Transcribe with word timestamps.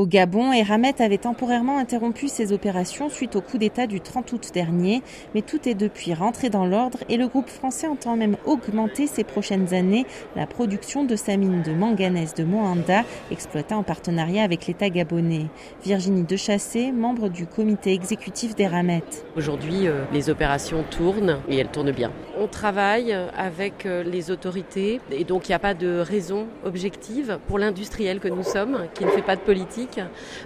Au 0.00 0.06
Gabon, 0.06 0.50
Eramet 0.50 1.02
avait 1.02 1.18
temporairement 1.18 1.76
interrompu 1.76 2.28
ses 2.28 2.54
opérations 2.54 3.10
suite 3.10 3.36
au 3.36 3.42
coup 3.42 3.58
d'État 3.58 3.86
du 3.86 4.00
30 4.00 4.32
août 4.32 4.48
dernier, 4.54 5.02
mais 5.34 5.42
tout 5.42 5.68
est 5.68 5.74
depuis 5.74 6.14
rentré 6.14 6.48
dans 6.48 6.64
l'ordre 6.64 7.00
et 7.10 7.18
le 7.18 7.28
groupe 7.28 7.50
français 7.50 7.86
entend 7.86 8.16
même 8.16 8.38
augmenter 8.46 9.06
ces 9.06 9.24
prochaines 9.24 9.74
années 9.74 10.06
la 10.36 10.46
production 10.46 11.04
de 11.04 11.16
sa 11.16 11.36
mine 11.36 11.60
de 11.60 11.72
manganèse 11.72 12.32
de 12.32 12.44
Moanda, 12.44 13.04
exploitée 13.30 13.74
en 13.74 13.82
partenariat 13.82 14.42
avec 14.42 14.66
l'État 14.66 14.88
gabonais. 14.88 15.48
Virginie 15.84 16.22
Dechassé, 16.22 16.92
membre 16.92 17.28
du 17.28 17.46
comité 17.46 17.92
exécutif 17.92 18.54
d'Eramet. 18.54 19.02
Aujourd'hui, 19.36 19.86
euh, 19.86 20.06
les 20.14 20.30
opérations 20.30 20.82
tournent 20.82 21.40
et 21.46 21.58
elles 21.58 21.68
tournent 21.68 21.92
bien. 21.92 22.10
On 22.38 22.46
travaille 22.46 23.14
avec 23.36 23.84
euh, 23.84 24.02
les 24.02 24.30
autorités 24.30 24.98
et 25.10 25.24
donc 25.24 25.50
il 25.50 25.50
n'y 25.50 25.56
a 25.56 25.58
pas 25.58 25.74
de 25.74 25.98
raison 25.98 26.46
objective 26.64 27.38
pour 27.48 27.58
l'industriel 27.58 28.18
que 28.18 28.28
nous 28.28 28.44
sommes, 28.44 28.86
qui 28.94 29.04
ne 29.04 29.10
fait 29.10 29.20
pas 29.20 29.36
de 29.36 29.42
politique 29.42 29.89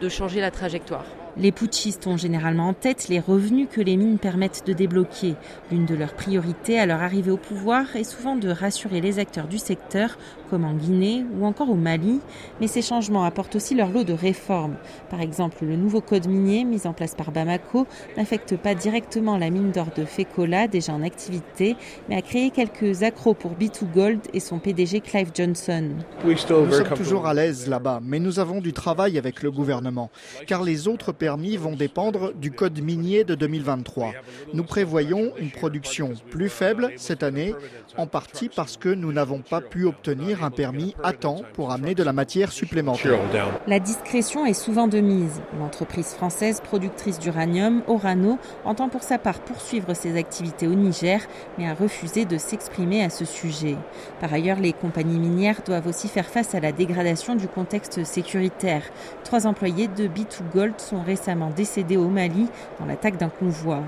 de 0.00 0.08
changer 0.08 0.40
la 0.40 0.50
trajectoire. 0.50 1.04
Les 1.38 1.50
putschistes 1.50 2.06
ont 2.06 2.18
généralement 2.18 2.68
en 2.68 2.74
tête 2.74 3.08
les 3.08 3.18
revenus 3.18 3.66
que 3.70 3.80
les 3.80 3.96
mines 3.96 4.18
permettent 4.18 4.66
de 4.66 4.74
débloquer. 4.74 5.34
L'une 5.70 5.86
de 5.86 5.94
leurs 5.94 6.12
priorités 6.12 6.78
à 6.78 6.84
leur 6.84 7.00
arrivée 7.00 7.30
au 7.30 7.38
pouvoir 7.38 7.96
est 7.96 8.04
souvent 8.04 8.36
de 8.36 8.50
rassurer 8.50 9.00
les 9.00 9.18
acteurs 9.18 9.48
du 9.48 9.58
secteur, 9.58 10.18
comme 10.50 10.66
en 10.66 10.74
Guinée 10.74 11.24
ou 11.38 11.46
encore 11.46 11.70
au 11.70 11.74
Mali, 11.74 12.20
mais 12.60 12.66
ces 12.66 12.82
changements 12.82 13.24
apportent 13.24 13.56
aussi 13.56 13.74
leur 13.74 13.90
lot 13.90 14.04
de 14.04 14.12
réformes. 14.12 14.76
Par 15.08 15.22
exemple, 15.22 15.64
le 15.64 15.76
nouveau 15.76 16.02
code 16.02 16.26
minier 16.26 16.64
mis 16.64 16.86
en 16.86 16.92
place 16.92 17.14
par 17.14 17.32
Bamako 17.32 17.86
n'affecte 18.18 18.58
pas 18.58 18.74
directement 18.74 19.38
la 19.38 19.48
mine 19.48 19.70
d'or 19.70 19.88
de 19.96 20.04
Fekola, 20.04 20.68
déjà 20.68 20.92
en 20.92 21.02
activité, 21.02 21.76
mais 22.10 22.16
a 22.16 22.22
créé 22.22 22.50
quelques 22.50 23.04
accros 23.04 23.32
pour 23.32 23.52
B2Gold 23.52 24.20
et 24.34 24.40
son 24.40 24.58
PDG 24.58 25.00
Clive 25.00 25.30
Johnson. 25.34 25.92
Nous 26.22 26.36
sommes 26.36 26.68
toujours 26.94 27.26
à 27.26 27.32
l'aise 27.32 27.68
là-bas, 27.68 28.00
mais 28.04 28.18
nous 28.18 28.38
avons 28.38 28.60
du 28.60 28.74
travail 28.74 29.16
avec 29.16 29.42
le 29.42 29.50
gouvernement, 29.50 30.10
car 30.46 30.62
les 30.62 30.88
autres 30.88 31.12
permis 31.22 31.56
vont 31.56 31.76
dépendre 31.76 32.32
du 32.34 32.50
code 32.50 32.80
minier 32.80 33.22
de 33.22 33.36
2023. 33.36 34.12
Nous 34.54 34.64
prévoyons 34.64 35.30
une 35.38 35.52
production 35.52 36.14
plus 36.32 36.48
faible 36.48 36.90
cette 36.96 37.22
année, 37.22 37.54
en 37.96 38.08
partie 38.08 38.48
parce 38.48 38.76
que 38.76 38.88
nous 38.88 39.12
n'avons 39.12 39.38
pas 39.38 39.60
pu 39.60 39.84
obtenir 39.84 40.42
un 40.42 40.50
permis 40.50 40.96
à 41.04 41.12
temps 41.12 41.42
pour 41.52 41.70
amener 41.70 41.94
de 41.94 42.02
la 42.02 42.12
matière 42.12 42.50
supplémentaire. 42.50 43.20
La 43.68 43.78
discrétion 43.78 44.44
est 44.46 44.52
souvent 44.52 44.88
de 44.88 44.98
mise. 44.98 45.40
L'entreprise 45.60 46.08
française 46.08 46.60
productrice 46.60 47.20
d'uranium, 47.20 47.82
Orano, 47.86 48.38
entend 48.64 48.88
pour 48.88 49.04
sa 49.04 49.18
part 49.18 49.38
poursuivre 49.38 49.94
ses 49.94 50.16
activités 50.18 50.66
au 50.66 50.74
Niger, 50.74 51.20
mais 51.56 51.68
a 51.68 51.74
refusé 51.74 52.24
de 52.24 52.36
s'exprimer 52.36 53.04
à 53.04 53.10
ce 53.10 53.24
sujet. 53.24 53.76
Par 54.20 54.32
ailleurs, 54.34 54.58
les 54.58 54.72
compagnies 54.72 55.20
minières 55.20 55.62
doivent 55.64 55.86
aussi 55.86 56.08
faire 56.08 56.26
face 56.26 56.56
à 56.56 56.60
la 56.60 56.72
dégradation 56.72 57.36
du 57.36 57.46
contexte 57.46 58.02
sécuritaire. 58.02 58.82
Trois 59.22 59.46
employés 59.46 59.86
de 59.86 60.08
B2Gold 60.08 60.80
sont 60.80 61.02
récemment 61.12 61.50
décédé 61.54 61.98
au 61.98 62.08
Mali 62.08 62.46
dans 62.80 62.86
l'attaque 62.86 63.18
d'un 63.18 63.28
convoi. 63.28 63.82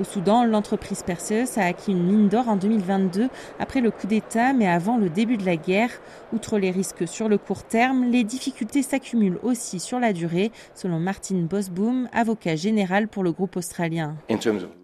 Au 0.00 0.04
Soudan, 0.04 0.44
l'entreprise 0.44 1.02
Perseus 1.02 1.58
a 1.58 1.66
acquis 1.66 1.92
une 1.92 2.02
mine 2.02 2.28
d'or 2.28 2.48
en 2.48 2.56
2022 2.56 3.28
après 3.58 3.82
le 3.82 3.90
coup 3.90 4.06
d'État, 4.06 4.54
mais 4.54 4.66
avant 4.66 4.96
le 4.96 5.10
début 5.10 5.36
de 5.36 5.44
la 5.44 5.56
guerre. 5.56 5.90
Outre 6.32 6.58
les 6.58 6.70
risques 6.70 7.06
sur 7.06 7.28
le 7.28 7.36
court 7.36 7.64
terme, 7.64 8.04
les 8.10 8.24
difficultés 8.24 8.82
s'accumulent 8.82 9.38
aussi 9.42 9.78
sur 9.78 10.00
la 10.00 10.14
durée, 10.14 10.52
selon 10.74 11.00
Martin 11.00 11.42
Bosboom, 11.42 12.08
avocat 12.14 12.56
général 12.56 13.08
pour 13.08 13.22
le 13.22 13.32
groupe 13.32 13.56
australien. 13.56 14.16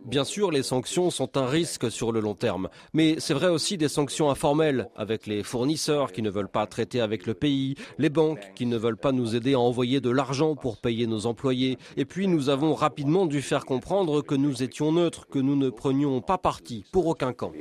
Bien 0.04 0.24
sûr, 0.24 0.50
les 0.50 0.62
sanctions 0.62 1.10
sont 1.10 1.36
un 1.36 1.46
risque 1.46 1.90
sur 1.90 2.12
le 2.12 2.20
long 2.20 2.34
terme, 2.34 2.68
mais 2.92 3.16
c'est 3.18 3.34
vrai 3.34 3.48
aussi 3.48 3.76
des 3.76 3.88
sanctions 3.88 4.30
informelles 4.30 4.88
avec 4.96 5.26
les 5.26 5.42
fournisseurs 5.42 6.12
qui 6.12 6.22
ne 6.22 6.30
veulent 6.30 6.48
pas 6.48 6.66
traiter 6.66 7.00
avec 7.00 7.26
le 7.26 7.34
pays, 7.34 7.74
les 7.98 8.08
banques 8.08 8.52
qui 8.54 8.66
ne 8.66 8.76
veulent 8.76 8.96
pas 8.96 9.12
nous 9.12 9.34
aider 9.34 9.54
à 9.54 9.60
envoyer 9.60 10.00
de 10.00 10.10
l'argent 10.10 10.54
pour 10.54 10.76
payer 10.76 11.06
nos 11.06 11.26
employés, 11.26 11.78
et 11.96 12.04
puis 12.04 12.28
nous 12.28 12.48
avons 12.48 12.74
rapidement 12.74 13.26
dû 13.26 13.42
faire 13.42 13.64
comprendre 13.64 14.22
que 14.22 14.34
nous 14.34 14.62
étions 14.62 14.92
neutres, 14.92 15.26
que 15.28 15.38
nous 15.38 15.56
ne 15.56 15.70
prenions 15.70 16.20
pas 16.20 16.38
parti 16.38 16.84
pour 16.92 17.06
aucun 17.06 17.32
camp. 17.32 17.52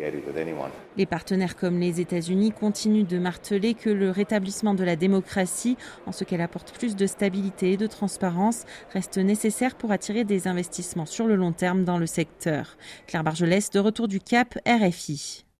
Les 0.97 1.05
partenaires 1.05 1.55
comme 1.55 1.79
les 1.79 2.01
États-Unis 2.01 2.51
continuent 2.51 3.05
de 3.05 3.17
marteler 3.17 3.73
que 3.73 3.89
le 3.89 4.11
rétablissement 4.11 4.73
de 4.73 4.83
la 4.83 4.95
démocratie, 4.95 5.77
en 6.05 6.11
ce 6.11 6.23
qu'elle 6.23 6.41
apporte 6.41 6.71
plus 6.71 6.95
de 6.95 7.07
stabilité 7.07 7.73
et 7.73 7.77
de 7.77 7.87
transparence, 7.87 8.63
reste 8.93 9.17
nécessaire 9.17 9.75
pour 9.75 9.91
attirer 9.91 10.23
des 10.23 10.47
investissements 10.47 11.05
sur 11.05 11.27
le 11.27 11.35
long 11.35 11.51
terme 11.51 11.83
dans 11.83 11.97
le 11.97 12.05
secteur. 12.05 12.77
Claire 13.07 13.23
Bargelès, 13.23 13.69
de 13.69 13.79
retour 13.79 14.07
du 14.07 14.19
Cap, 14.19 14.57
RFI. 14.67 15.44